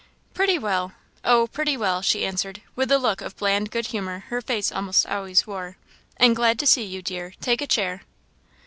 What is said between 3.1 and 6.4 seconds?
of bland good humour her face almost always wore "and